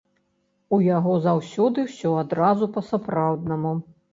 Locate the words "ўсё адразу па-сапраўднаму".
1.89-3.79